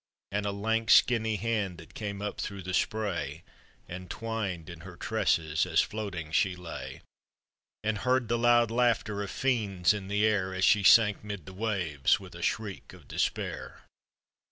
[0.31, 3.43] And a lank, skinny hand, that cnme up through the spray,
[3.87, 7.01] And twined in her tresses, as floating she lay.
[7.83, 10.55] And heard the loud laughter of Mends In the air.
[10.55, 13.81] As she sank 'mid the waves wilh n shriek of de spair.